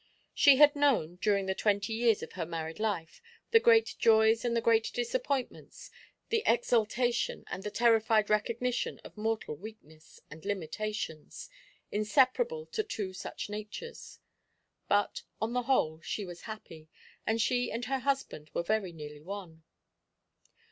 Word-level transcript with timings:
She 0.33 0.55
had 0.55 0.75
known, 0.75 1.17
during 1.17 1.45
the 1.45 1.53
twenty 1.53 1.93
years 1.93 2.23
of 2.23 2.31
her 2.31 2.43
married 2.43 2.79
life, 2.79 3.21
the 3.51 3.59
great 3.59 3.93
joys 3.99 4.43
and 4.43 4.57
the 4.57 4.59
great 4.59 4.89
disappointments, 4.95 5.91
the 6.29 6.41
exaltation 6.47 7.43
and 7.51 7.61
the 7.61 7.69
terrified 7.69 8.27
recognition 8.27 8.97
of 9.03 9.15
mortal 9.15 9.55
weakness 9.55 10.19
and 10.31 10.43
limitations, 10.43 11.51
inseparable 11.91 12.65
to 12.71 12.81
two 12.81 13.13
such 13.13 13.47
natures. 13.47 14.17
But, 14.87 15.21
on 15.39 15.53
the 15.53 15.61
whole, 15.69 16.01
she 16.01 16.25
was 16.25 16.41
happy, 16.49 16.89
and 17.27 17.39
she 17.39 17.71
and 17.71 17.85
her 17.85 17.99
husband 17.99 18.49
were 18.55 18.63
very 18.63 18.93
nearly 18.93 19.21
one. 19.21 19.61